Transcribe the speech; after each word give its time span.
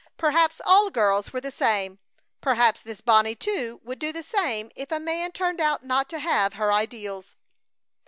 Perhaps 0.17 0.59
all 0.65 0.89
girls 0.89 1.31
were 1.31 1.41
the 1.41 1.51
same. 1.51 1.99
Perhaps 2.41 2.81
this 2.81 3.01
Bonnie, 3.01 3.35
too, 3.35 3.79
would 3.83 3.99
do 3.99 4.11
the 4.11 4.23
same 4.23 4.71
if 4.75 4.91
a 4.91 4.99
man 4.99 5.31
turned 5.31 5.61
out 5.61 5.83
not 5.85 6.09
to 6.09 6.17
have 6.17 6.53
her 6.53 6.73
ideals. 6.73 7.35